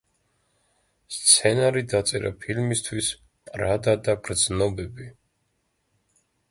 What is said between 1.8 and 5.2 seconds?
დაწერა ფილმისთვის „პრადა და გრძნობები“.